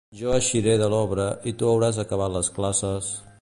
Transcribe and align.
Jo 0.19 0.31
eixiré 0.37 0.71
de 0.83 0.87
l’obra 0.93 1.27
i 1.51 1.53
tu 1.59 1.69
hauràs 1.73 2.01
acabat 2.05 2.35
les 2.39 2.51
classes... 2.57 3.13